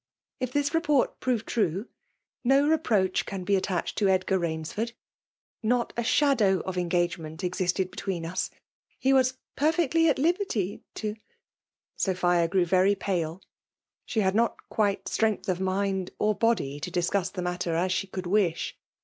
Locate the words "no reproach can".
2.43-3.43